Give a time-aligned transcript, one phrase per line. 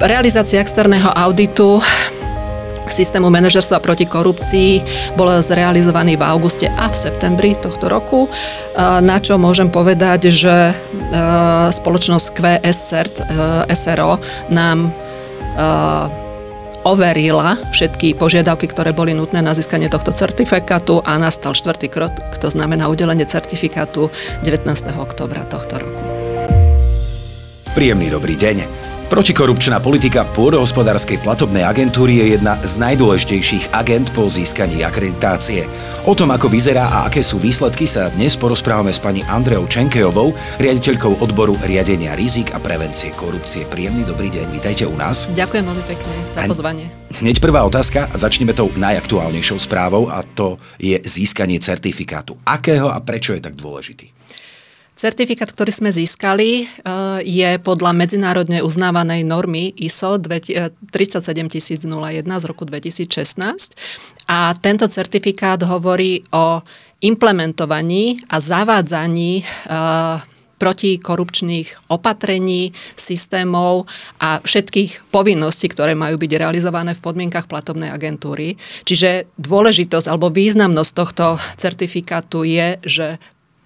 [0.00, 1.76] Realizácia externého auditu
[2.88, 4.80] systému manažerstva proti korupcii
[5.12, 8.26] bol zrealizovaný v auguste a v septembri tohto roku,
[8.80, 10.72] na čo môžem povedať, že
[11.70, 13.14] spoločnosť QS CERT
[13.76, 14.18] SRO
[14.48, 14.88] nám
[16.82, 22.48] overila všetky požiadavky, ktoré boli nutné na získanie tohto certifikátu a nastal štvrtý krok, to
[22.48, 24.08] znamená udelenie certifikátu
[24.42, 24.64] 19.
[24.96, 26.02] oktobra tohto roku.
[27.76, 28.89] Príjemný dobrý deň.
[29.10, 35.66] Protikorupčná politika pôdohospodárskej platobnej agentúry je jedna z najdôležitejších agent po získaní akreditácie.
[36.06, 40.30] O tom, ako vyzerá a aké sú výsledky, sa dnes porozprávame s pani Andreou Čenkejovou,
[40.62, 43.66] riaditeľkou odboru riadenia rizik a prevencie korupcie.
[43.66, 45.26] Príjemný dobrý deň, vítajte u nás.
[45.34, 46.86] Ďakujem veľmi pekne za pozvanie.
[47.18, 52.38] Hneď prvá otázka, začneme tou najaktuálnejšou správou a to je získanie certifikátu.
[52.46, 54.06] Akého a prečo je tak dôležitý?
[55.00, 56.68] Certifikát, ktorý sme získali, eh,
[57.24, 63.72] je podľa medzinárodne uznávanej normy ISO 37001 z roku 2016
[64.28, 66.60] a tento certifikát hovorí o
[67.00, 70.20] implementovaní a zavádzaní eh,
[70.60, 73.88] protikorupčných opatrení, systémov
[74.20, 78.60] a všetkých povinností, ktoré majú byť realizované v podmienkach platobnej agentúry.
[78.84, 83.16] Čiže dôležitosť alebo významnosť tohto certifikátu je, že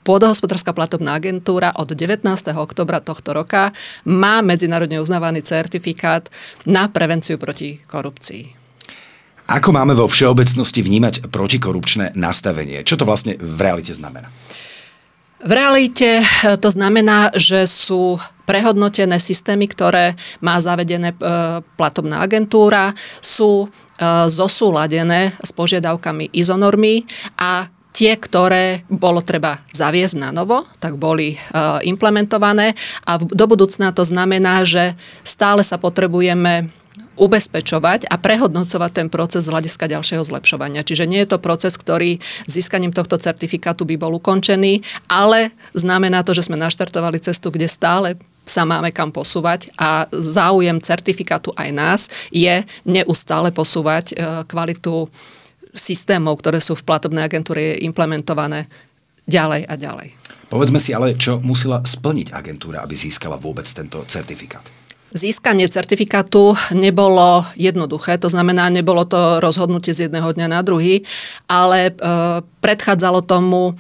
[0.05, 2.29] Pôdohospodárska platobná agentúra od 19.
[2.61, 3.73] oktobra tohto roka
[4.05, 6.29] má medzinárodne uznávaný certifikát
[6.69, 8.65] na prevenciu proti korupcii.
[9.49, 12.85] Ako máme vo všeobecnosti vnímať protikorupčné nastavenie?
[12.85, 14.29] Čo to vlastne v realite znamená?
[15.45, 22.97] V realite eh, to znamená, že sú prehodnotené systémy, ktoré má zavedené eh, platobná agentúra,
[23.21, 27.05] sú eh, zosúladené s požiadavkami izonormy
[27.37, 31.39] a Tie, ktoré bolo treba zaviesť na novo, tak boli e,
[31.87, 32.75] implementované
[33.07, 36.75] a do budúcna to znamená, že stále sa potrebujeme
[37.15, 40.83] ubezpečovať a prehodnocovať ten proces z hľadiska ďalšieho zlepšovania.
[40.83, 42.19] Čiže nie je to proces, ktorý
[42.51, 48.19] získaním tohto certifikátu by bol ukončený, ale znamená to, že sme naštartovali cestu, kde stále
[48.45, 55.09] sa máme kam posúvať a záujem certifikátu aj nás je neustále posúvať e, kvalitu
[55.75, 58.71] systémov, ktoré sú v platobnej agentúre implementované
[59.27, 60.09] ďalej a ďalej.
[60.49, 64.63] Povedzme si ale, čo musela splniť agentúra, aby získala vôbec tento certifikát.
[65.15, 71.07] Získanie certifikátu nebolo jednoduché, to znamená, nebolo to rozhodnutie z jedného dňa na druhý,
[71.47, 71.93] ale e,
[72.43, 73.79] predchádzalo tomu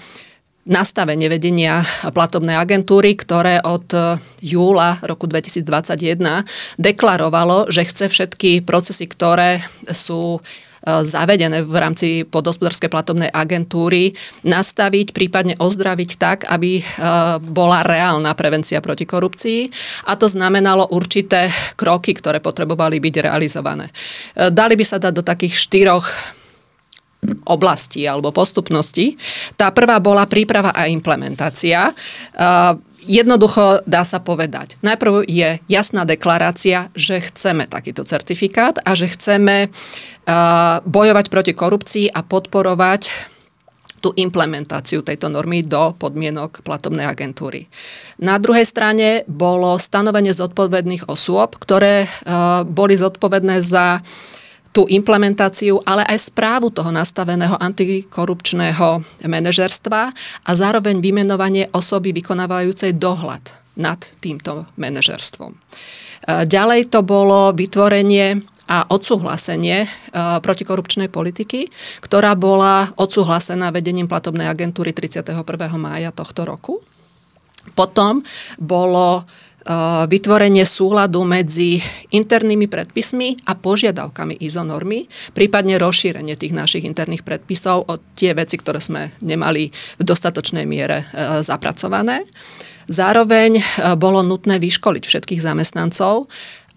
[0.63, 1.83] nastavenie vedenia
[2.17, 6.47] platobnej agentúry, ktoré od e, júla roku 2021
[6.79, 10.39] deklarovalo, že chce všetky procesy, ktoré sú
[10.85, 14.13] zavedené v rámci podhospodárskej platobnej agentúry
[14.45, 16.83] nastaviť, prípadne ozdraviť tak, aby e,
[17.41, 19.61] bola reálna prevencia proti korupcii
[20.09, 23.89] a to znamenalo určité kroky, ktoré potrebovali byť realizované.
[23.89, 26.07] E, dali by sa dať do takých štyroch
[27.49, 29.17] oblastí alebo postupnosti.
[29.57, 31.89] Tá prvá bola príprava a implementácia.
[33.05, 34.81] E, Jednoducho dá sa povedať.
[34.81, 42.07] Najprv je jasná deklarácia, že chceme takýto certifikát a že chceme uh, bojovať proti korupcii
[42.11, 43.33] a podporovať
[44.05, 47.73] tú implementáciu tejto normy do podmienok platobnej agentúry.
[48.21, 54.05] Na druhej strane bolo stanovenie zodpovedných osôb, ktoré uh, boli zodpovedné za
[54.75, 60.11] tú implementáciu, ale aj správu toho nastaveného antikorupčného manažerstva
[60.43, 65.55] a zároveň vymenovanie osoby vykonávajúcej dohľad nad týmto manažerstvom.
[65.55, 65.59] E,
[66.51, 69.89] ďalej to bolo vytvorenie a odsúhlasenie e,
[70.43, 71.71] protikorupčnej politiky,
[72.03, 75.39] ktorá bola odsúhlasená vedením platobnej agentúry 31.
[75.79, 76.83] mája tohto roku.
[77.79, 78.27] Potom
[78.59, 79.25] bolo
[80.05, 81.81] vytvorenie súladu medzi
[82.13, 88.61] internými predpismi a požiadavkami ISO normy, prípadne rozšírenie tých našich interných predpisov o tie veci,
[88.61, 92.29] ktoré sme nemali v dostatočnej miere eh, zapracované.
[92.93, 93.65] Zároveň eh,
[93.97, 96.29] bolo nutné vyškoliť všetkých zamestnancov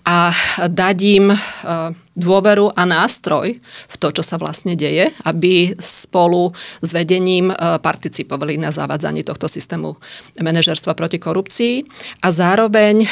[0.07, 0.31] a
[0.71, 1.37] dať im e,
[2.15, 8.55] dôveru a nástroj v to, čo sa vlastne deje, aby spolu s vedením e, participovali
[8.55, 9.99] na zavádzaní tohto systému
[10.39, 11.83] manažerstva proti korupcii
[12.23, 13.07] a zároveň e,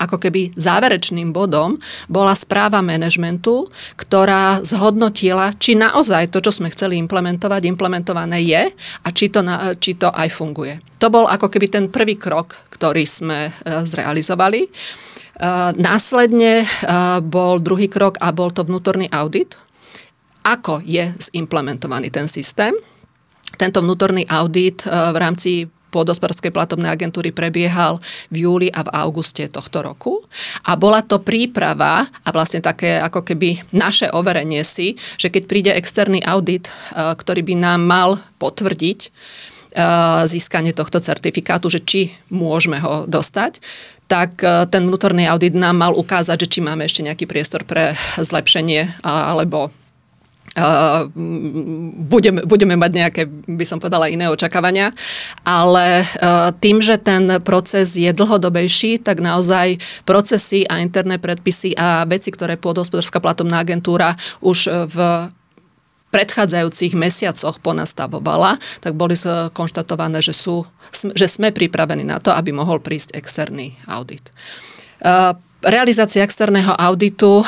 [0.00, 1.76] ako keby záverečným bodom
[2.08, 8.62] bola správa manažmentu, ktorá zhodnotila, či naozaj to, čo sme chceli implementovať, implementované je
[9.04, 10.80] a či to, na, či to aj funguje.
[11.02, 14.72] To bol ako keby ten prvý krok, ktorý sme zrealizovali.
[15.40, 16.68] Eh, následne eh,
[17.24, 19.56] bol druhý krok a bol to vnútorný audit.
[20.44, 22.76] Ako je zimplementovaný ten systém?
[23.56, 25.52] Tento vnútorný audit eh, v rámci
[25.90, 27.98] pôdospodárskej platobnej agentúry prebiehal
[28.28, 30.22] v júli a v auguste tohto roku.
[30.68, 35.72] A bola to príprava a vlastne také ako keby naše overenie si, že keď príde
[35.74, 39.10] externý audit, ktorý by nám mal potvrdiť,
[40.30, 43.58] získanie tohto certifikátu, že či môžeme ho dostať,
[44.10, 49.06] tak ten vnútorný audit nám mal ukázať, že či máme ešte nejaký priestor pre zlepšenie
[49.06, 49.70] alebo
[50.50, 51.06] Uh,
[52.10, 54.90] budeme, budeme mať nejaké, by som povedala, iné očakávania,
[55.46, 62.02] ale uh, tým, že ten proces je dlhodobejší, tak naozaj procesy a interné predpisy a
[62.02, 64.96] veci, ktoré pôdohospodárska platobná agentúra už v
[66.10, 69.14] predchádzajúcich mesiacoch ponastavovala, tak boli
[69.54, 74.34] konštatované, že, sú, že sme pripravení na to, aby mohol prísť externý audit.
[75.62, 77.46] Realizácia externého auditu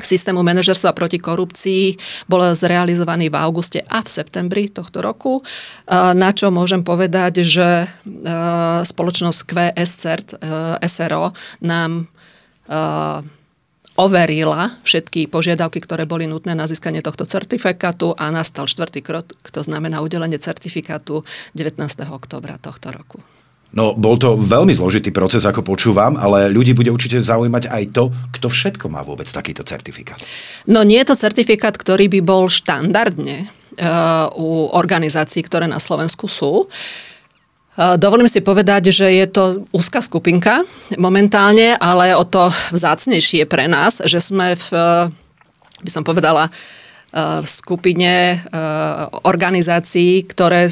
[0.00, 5.44] systému manažerstva proti korupcii bol zrealizovaný v auguste a v septembri tohto roku,
[5.92, 7.84] na čo môžem povedať, že
[8.88, 10.28] spoločnosť QS CERT
[10.88, 12.08] SRO nám
[14.00, 19.60] overila všetky požiadavky, ktoré boli nutné na získanie tohto certifikátu a nastal štvrtý krok, to
[19.60, 21.20] znamená udelenie certifikátu
[21.52, 21.76] 19.
[22.08, 23.20] oktobra tohto roku.
[23.70, 28.10] No, bol to veľmi zložitý proces, ako počúvam, ale ľudí bude určite zaujímať aj to,
[28.34, 30.18] kto všetko má vôbec takýto certifikát.
[30.66, 36.26] No, nie je to certifikát, ktorý by bol štandardne uh, u organizácií, ktoré na Slovensku
[36.26, 36.66] sú.
[36.66, 37.09] Uh,
[37.76, 40.66] dovolím si povedať, že je to úzka skupinka
[40.98, 45.06] momentálne, ale o to vzácnejšie pre nás, že sme v, uh,
[45.84, 46.50] by som povedala,
[47.14, 48.38] v skupine
[49.26, 50.70] organizácií, ktoré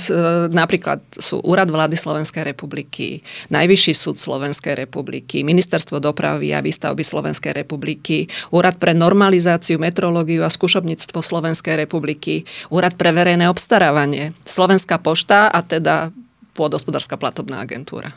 [0.55, 7.59] napríklad sú Úrad vlády Slovenskej republiky, Najvyšší súd Slovenskej republiky, Ministerstvo dopravy a výstavby Slovenskej
[7.59, 15.51] republiky, Úrad pre normalizáciu, metrológiu a skúšobníctvo Slovenskej republiky, Úrad pre verejné obstarávanie, Slovenská pošta
[15.51, 16.15] a teda
[16.59, 18.11] pôdospodárska platobná agentúra.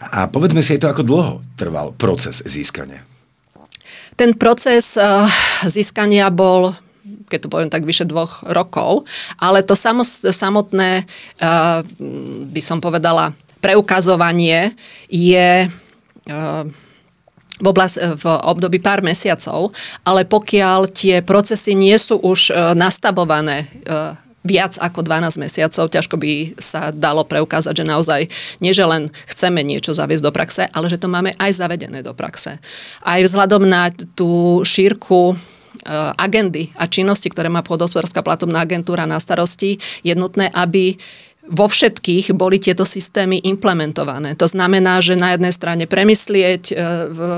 [0.00, 3.04] A povedzme si aj to, ako dlho trval proces získania.
[4.16, 5.28] Ten proces uh,
[5.68, 6.72] získania bol
[7.26, 9.06] keď to poviem tak, vyše dvoch rokov.
[9.38, 9.74] Ale to
[10.30, 11.78] samotné, eh,
[12.50, 14.74] by som povedala, preukazovanie
[15.10, 16.62] je eh,
[17.56, 19.72] v, oblast, v období pár mesiacov,
[20.04, 23.66] ale pokiaľ tie procesy nie sú už eh, nastavované
[24.46, 28.20] viac ako 12 mesiacov, ťažko by sa dalo preukázať, že naozaj
[28.62, 32.14] nie, že len chceme niečo zaviesť do praxe, ale že to máme aj zavedené do
[32.14, 32.62] praxe.
[33.02, 35.34] Aj vzhľadom na tú šírku
[35.86, 40.96] Eh, agendy a činnosti, ktoré má pôdospodárska platobná agentúra na starosti, je nutné, aby
[41.46, 44.34] vo všetkých boli tieto systémy implementované.
[44.34, 46.74] To znamená, že na jednej strane premyslieť, e,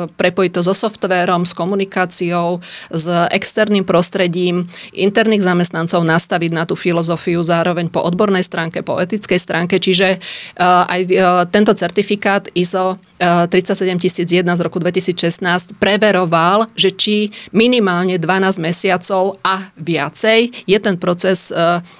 [0.09, 4.65] prepojiť to so softvérom, s komunikáciou, s externým prostredím,
[4.97, 9.77] interných zamestnancov nastaviť na tú filozofiu zároveň po odbornej stránke, po etickej stránke.
[9.77, 10.19] Čiže e,
[10.65, 11.13] aj e,
[11.53, 20.71] tento certifikát ISO 37001 z roku 2016 preveroval, že či minimálne 12 mesiacov a viacej
[20.71, 21.51] je ten proces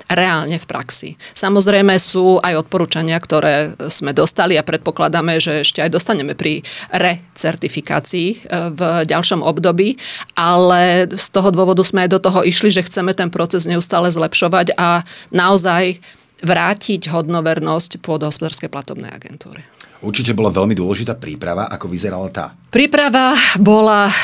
[0.07, 1.19] reálne v praxi.
[1.35, 6.65] Samozrejme sú aj odporúčania, ktoré sme dostali a predpokladáme, že ešte aj dostaneme pri
[6.95, 8.37] recertifikácii e,
[8.73, 9.99] v ďalšom období,
[10.39, 14.79] ale z toho dôvodu sme aj do toho išli, že chceme ten proces neustále zlepšovať
[14.79, 15.03] a
[15.35, 16.01] naozaj
[16.39, 19.67] vrátiť hodnovernosť pôdohospodárskej platobnej agentúry.
[19.99, 21.67] Určite bola veľmi dôležitá príprava.
[21.75, 22.55] Ako vyzerala tá?
[22.71, 24.15] Príprava bola e,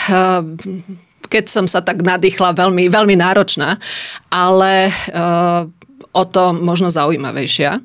[1.29, 3.75] keď som sa tak nadýchla, veľmi, veľmi náročná,
[4.31, 4.93] ale e,
[6.15, 7.83] o to možno zaujímavejšia.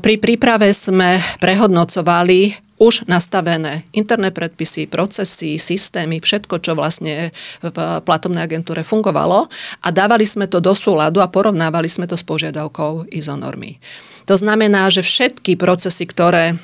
[0.00, 7.28] Pri príprave sme prehodnocovali už nastavené interné predpisy, procesy, systémy, všetko, čo vlastne
[7.60, 9.52] v platobnej agentúre fungovalo
[9.84, 13.76] a dávali sme to do súladu a porovnávali sme to s požiadavkou ISO normy.
[14.24, 16.56] To znamená, že všetky procesy, ktoré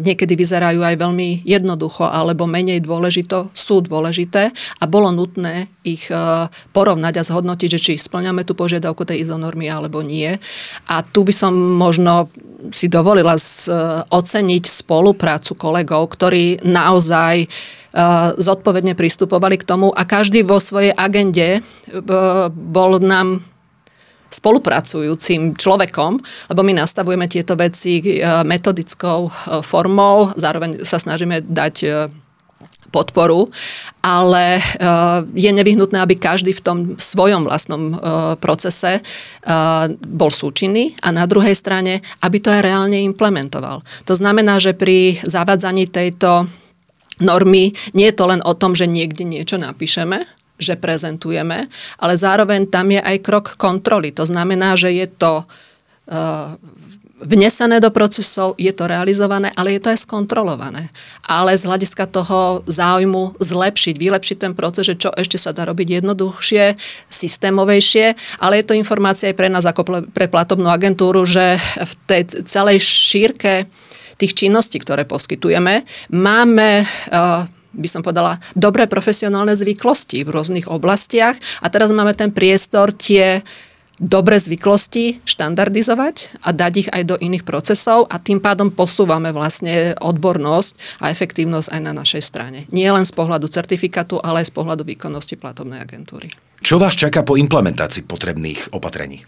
[0.00, 6.48] niekedy vyzerajú aj veľmi jednoducho alebo menej dôležito, sú dôležité a bolo nutné ich eh,
[6.72, 10.32] porovnať a zhodnotiť, že či splňame tú požiadavku tej izonormy alebo nie.
[10.88, 12.32] A tu by som možno
[12.72, 13.44] si dovolila eh,
[14.08, 17.48] oceniť spoluprácu kolegov, ktorí naozaj
[18.38, 21.58] zodpovedne pristupovali k tomu a každý vo svojej agende
[22.54, 23.42] bol nám
[24.40, 26.16] spolupracujúcim človekom,
[26.48, 29.30] lebo my nastavujeme tieto veci e, metodickou e,
[29.60, 31.88] formou, zároveň sa snažíme dať e,
[32.90, 33.46] podporu,
[34.02, 34.58] ale
[35.30, 37.94] je nevyhnutné, aby každý v tom svojom vlastnom
[38.42, 38.98] procese
[40.02, 43.86] bol súčinný a na druhej strane, aby to aj reálne implementoval.
[44.10, 46.50] To znamená, že pri zavádzaní tejto
[47.22, 50.26] normy nie je to len o tom, že niekde niečo napíšeme,
[50.60, 51.66] že prezentujeme,
[51.98, 54.12] ale zároveň tam je aj krok kontroly.
[54.14, 56.54] To znamená, že je to uh,
[57.20, 60.88] vnesené do procesov, je to realizované, ale je to aj skontrolované.
[61.28, 66.00] Ale z hľadiska toho záujmu zlepšiť, vylepšiť ten proces, že čo ešte sa dá robiť
[66.00, 66.76] jednoduchšie,
[67.12, 72.22] systémovejšie, ale je to informácia aj pre nás ako pre platobnú agentúru, že v tej
[72.48, 73.68] celej šírke
[74.20, 81.38] tých činností, ktoré poskytujeme, máme uh, by som povedala, dobré profesionálne zvyklosti v rôznych oblastiach
[81.62, 83.42] a teraz máme ten priestor tie
[84.00, 89.92] dobre zvyklosti štandardizovať a dať ich aj do iných procesov a tým pádom posúvame vlastne
[90.00, 92.64] odbornosť a efektívnosť aj na našej strane.
[92.72, 96.32] Nie len z pohľadu certifikátu, ale aj z pohľadu výkonnosti platobnej agentúry.
[96.64, 99.20] Čo vás čaká po implementácii potrebných opatrení?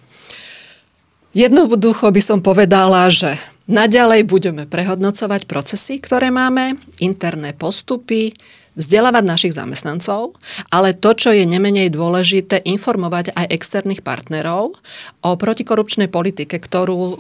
[1.32, 8.35] Jednoducho by som povedala, že naďalej budeme prehodnocovať procesy, ktoré máme, interné postupy,
[8.73, 10.33] vzdelávať našich zamestnancov,
[10.73, 14.73] ale to, čo je nemenej dôležité, informovať aj externých partnerov
[15.21, 17.16] o protikorupčnej politike, ktorú e,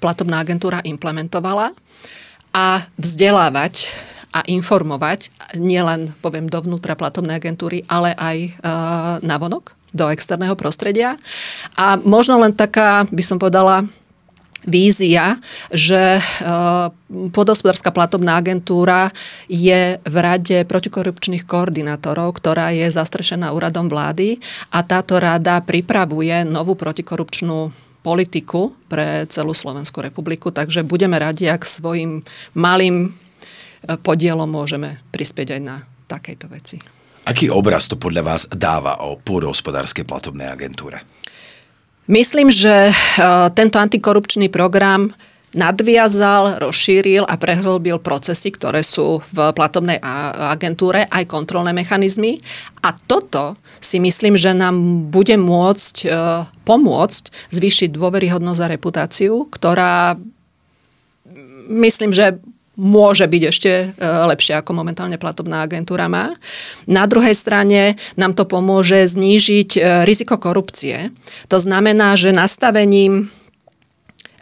[0.00, 1.76] platobná agentúra implementovala
[2.56, 3.92] a vzdelávať
[4.34, 8.50] a informovať nielen, poviem, dovnútra platobnej agentúry, ale aj e,
[9.22, 11.20] navonok do externého prostredia.
[11.78, 13.86] A možno len taká, by som povedala,
[14.64, 15.38] vízia,
[15.70, 16.22] že eh,
[17.30, 19.12] podospodárska platobná agentúra
[19.48, 24.40] je v rade protikorupčných koordinátorov, ktorá je zastrešená úradom vlády
[24.72, 27.70] a táto rada pripravuje novú protikorupčnú
[28.04, 32.24] politiku pre celú Slovenskú republiku, takže budeme radi, ak svojim
[32.56, 35.76] malým eh, podielom môžeme prispieť aj na
[36.08, 36.76] takejto veci.
[37.24, 41.00] Aký obraz to podľa vás dáva o pôdohospodárskej platobnej agentúre?
[42.04, 42.94] Myslím, že e,
[43.56, 45.08] tento antikorupčný program
[45.54, 50.02] nadviazal, rozšíril a prehlbil procesy, ktoré sú v platobnej
[50.50, 52.42] agentúre, aj kontrolné mechanizmy.
[52.82, 56.08] A toto si myslím, že nám bude môcť e,
[56.66, 60.18] pomôcť zvýšiť dôveryhodnosť a reputáciu, ktorá
[61.70, 62.36] myslím, že
[62.74, 66.34] môže byť ešte e, lepšie, ako momentálne platobná agentúra má.
[66.90, 71.14] Na druhej strane nám to pomôže znížiť e, riziko korupcie.
[71.48, 73.30] To znamená, že nastavením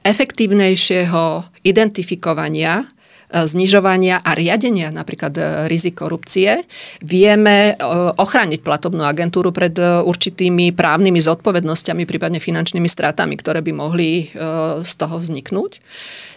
[0.03, 2.89] efektívnejšieho identifikovania
[3.33, 6.69] znižovania a riadenia napríklad e, rizik korupcie,
[7.01, 7.75] vieme e,
[8.21, 14.29] ochrániť platobnú agentúru pred e, určitými právnymi zodpovednosťami, prípadne finančnými stratami, ktoré by mohli
[14.83, 15.81] z toho vzniknúť.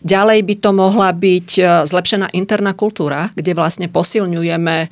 [0.06, 1.50] Ďalej by to mohla byť
[1.90, 4.88] zlepšená interná kultúra, kde vlastne posilňujeme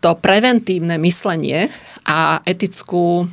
[0.00, 1.72] to preventívne myslenie
[2.04, 3.24] a etickú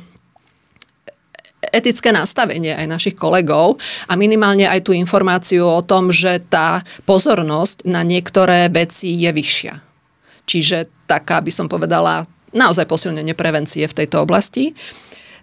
[1.70, 3.78] etické nastavenie aj našich kolegov
[4.10, 9.74] a minimálne aj tú informáciu o tom, že tá pozornosť na niektoré veci je vyššia.
[10.42, 14.74] Čiže taká by som povedala naozaj posilnenie prevencie v tejto oblasti.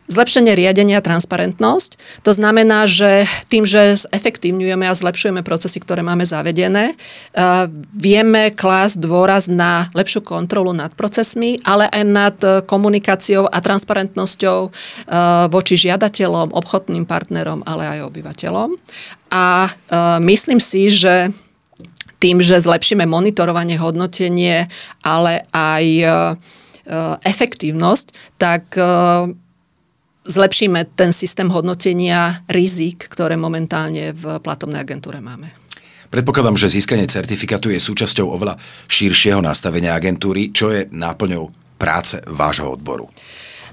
[0.09, 2.25] Zlepšenie riadenia, transparentnosť.
[2.25, 9.05] To znamená, že tým, že zefektívňujeme a zlepšujeme procesy, ktoré máme zavedené, eh, vieme klásť
[9.05, 14.73] dôraz na lepšiu kontrolu nad procesmi, ale aj nad eh, komunikáciou a transparentnosťou eh,
[15.45, 18.81] voči žiadateľom, obchodným partnerom, ale aj obyvateľom.
[19.29, 19.69] A
[20.25, 21.29] myslím si, že
[22.17, 24.65] tým, že zlepšíme monitorovanie, hodnotenie,
[25.05, 25.85] ale aj
[27.21, 28.73] efektívnosť, tak
[30.29, 35.50] zlepšíme ten systém hodnotenia rizik, ktoré momentálne v platobnej agentúre máme.
[36.09, 38.57] Predpokladám, že získanie certifikátu je súčasťou oveľa
[38.89, 43.09] širšieho nastavenia agentúry, čo je náplňou práce vášho odboru.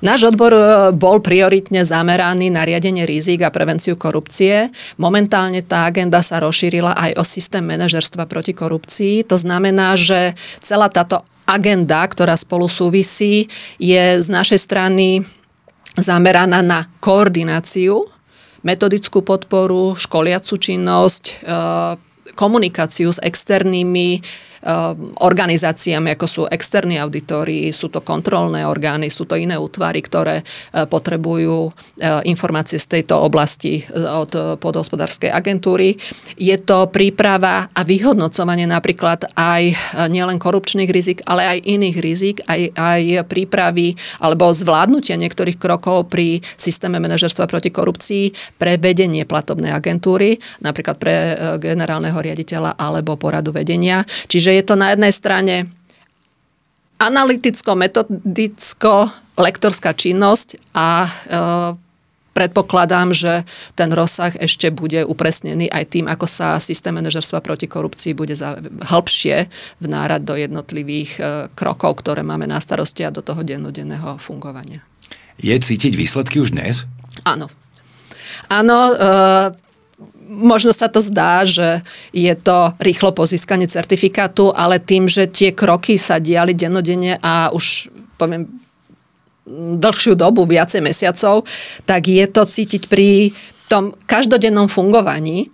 [0.04, 0.60] Náš odbor e,
[0.92, 4.68] bol prioritne zameraný na riadenie rizik a prevenciu korupcie.
[5.00, 9.24] Momentálne tá agenda sa rozšírila aj o systém manažerstva proti korupcii.
[9.24, 13.48] To znamená, že celá táto agenda, ktorá spolu súvisí,
[13.80, 15.24] je z našej strany
[15.96, 18.04] zameraná na koordináciu,
[18.62, 21.34] metodickú podporu, školiacu činnosť, e,
[22.36, 24.20] komunikáciu s externými
[25.22, 30.44] organizáciami, ako sú externí auditori, sú to kontrolné orgány, sú to iné útvary, ktoré e,
[30.90, 31.70] potrebujú e,
[32.26, 35.94] informácie z tejto oblasti e, od podhospodárskej agentúry.
[36.34, 39.62] Je to príprava a vyhodnocovanie napríklad aj
[40.10, 46.42] nielen korupčných rizik, ale aj iných rizik, aj, aj prípravy alebo zvládnutia niektorých krokov pri
[46.58, 51.14] systéme manažerstva proti korupcii pre vedenie platobnej agentúry, napríklad pre
[51.60, 54.02] generálneho riaditeľa alebo poradu vedenia.
[54.26, 55.66] Čiže to na jednej strane
[56.96, 61.08] analyticko-metodicko-lektorská činnosť a e,
[62.36, 63.44] predpokladám, že
[63.76, 68.56] ten rozsah ešte bude upresnený aj tým, ako sa systém manažerstva proti korupcii bude za,
[68.60, 69.48] hĺbšie
[69.80, 71.22] vnárať do jednotlivých e,
[71.52, 74.80] krokov, ktoré máme na starosti a do toho dennodenného fungovania.
[75.36, 76.88] Je cítiť výsledky už dnes?
[77.28, 77.52] Áno.
[78.48, 78.96] Áno, e,
[80.28, 81.80] možno sa to zdá, že
[82.12, 87.48] je to rýchlo po získaní certifikátu, ale tým, že tie kroky sa diali dennodenne a
[87.54, 87.88] už
[88.20, 88.44] poviem
[89.78, 91.46] dlhšiu dobu, viacej mesiacov,
[91.86, 93.30] tak je to cítiť pri
[93.70, 95.50] tom každodennom fungovaní.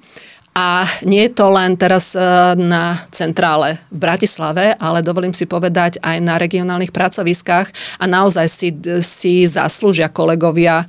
[0.53, 2.21] A nie je to len teraz e,
[2.61, 8.69] na centrále v Bratislave, ale dovolím si povedať aj na regionálnych pracoviskách a naozaj si,
[9.01, 10.87] si zaslúžia kolegovia e,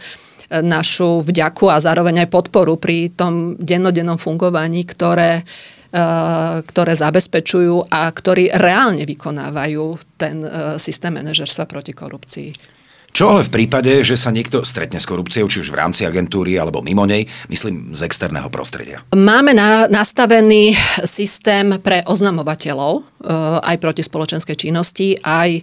[0.62, 5.44] našu vďaku a zároveň aj podporu pri tom dennodennom fungovaní, ktoré, e,
[6.62, 9.86] ktoré zabezpečujú a ktorí reálne vykonávajú
[10.20, 10.46] ten
[10.78, 12.73] systém manažerstva proti korupcii.
[13.14, 16.58] Čo ale v prípade, že sa niekto stretne s korupciou, či už v rámci agentúry
[16.58, 19.06] alebo mimo nej, myslím z externého prostredia?
[19.14, 20.74] Máme na, nastavený
[21.06, 23.02] systém pre oznamovateľov, e,
[23.70, 25.62] aj proti spoločenskej činnosti, aj e,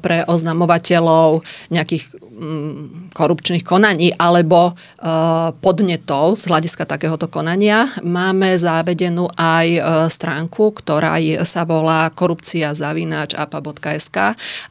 [0.00, 2.08] pre oznamovateľov nejakých
[2.40, 5.12] mm, korupčných konaní alebo e,
[5.52, 7.84] podnetov z hľadiska takéhoto konania.
[8.00, 9.76] Máme zavedenú aj
[10.08, 13.36] stránku, ktorá sa volá korupcia zavináč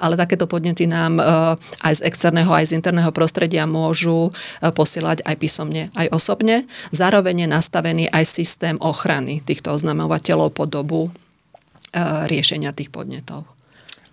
[0.02, 1.22] ale takéto podnety nám
[1.84, 6.64] aj aj z externého, aj z interného prostredia môžu e, posielať aj písomne, aj osobne.
[6.96, 11.12] Zároveň je nastavený aj systém ochrany týchto oznamovateľov po dobu e,
[12.32, 13.44] riešenia tých podnetov.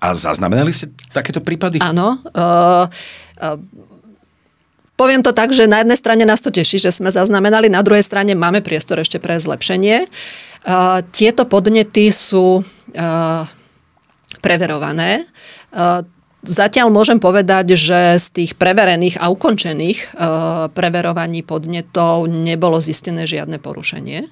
[0.02, 1.78] A zaznamenali ste takéto prípady?
[1.78, 2.18] Áno.
[2.34, 3.46] E,
[4.98, 8.02] poviem to tak, že na jednej strane nás to teší, že sme zaznamenali, na druhej
[8.02, 10.10] strane máme priestor ešte pre zlepšenie.
[11.14, 12.66] Tieto podnety sú
[14.42, 15.22] preverované.
[16.38, 20.06] Zatiaľ môžem povedať, že z tých preverených a ukončených e,
[20.70, 24.30] preverovaní podnetov nebolo zistené žiadne porušenie.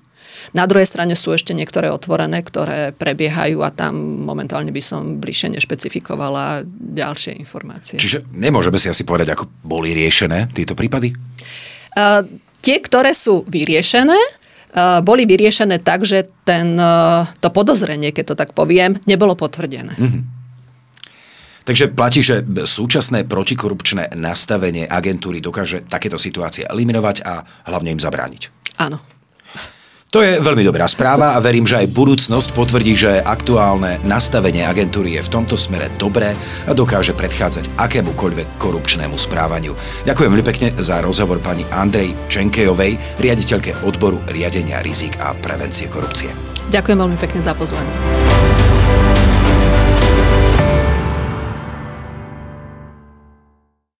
[0.54, 5.58] Na druhej strane sú ešte niektoré otvorené, ktoré prebiehajú a tam momentálne by som bližšie
[5.58, 6.62] nešpecifikovala
[6.94, 7.98] ďalšie informácie.
[7.98, 11.10] Čiže nemôžeme si asi povedať, ako boli riešené tieto prípady?
[11.96, 12.22] Uh,
[12.62, 16.78] tie, ktoré sú vyriešené, uh, boli vyriešené tak, že ten,
[17.42, 19.98] to podozrenie, keď to tak poviem, nebolo potvrdené.
[19.98, 20.22] Uh-huh.
[21.66, 28.54] Takže platí, že súčasné protikorupčné nastavenie agentúry dokáže takéto situácie eliminovať a hlavne im zabrániť.
[28.78, 29.02] Áno.
[30.14, 35.18] To je veľmi dobrá správa a verím, že aj budúcnosť potvrdí, že aktuálne nastavenie agentúry
[35.18, 36.32] je v tomto smere dobré
[36.64, 39.74] a dokáže predchádzať akémukoľvek korupčnému správaniu.
[40.06, 46.30] Ďakujem veľmi pekne za rozhovor pani Andrej Čenkejovej, riaditeľke odboru riadenia rizik a prevencie korupcie.
[46.70, 47.92] Ďakujem veľmi pekne za pozvanie.